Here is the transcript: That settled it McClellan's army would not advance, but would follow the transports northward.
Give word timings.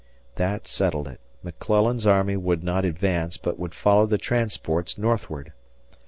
That 0.37 0.67
settled 0.67 1.07
it 1.07 1.19
McClellan's 1.43 2.07
army 2.07 2.35
would 2.35 2.63
not 2.63 2.85
advance, 2.85 3.37
but 3.37 3.59
would 3.59 3.75
follow 3.75 4.07
the 4.07 4.17
transports 4.17 4.97
northward. 4.97 5.53